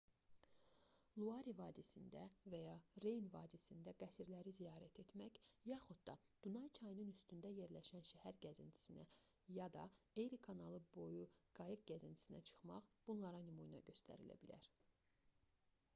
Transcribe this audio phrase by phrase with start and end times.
[1.23, 2.21] luarı vadisində
[2.53, 5.35] və ya reyn vadisində qəsrləri ziyarət etmək
[5.71, 6.15] yaxud da
[6.47, 9.05] dunay çayının üstündə yerləşən şəhər gəzintisinə
[9.59, 9.83] ya da
[10.25, 11.27] eri kanalı boyu
[11.61, 14.71] qayıq gəzintisinə çıxmaq bunlara nümunə göstərilə bilər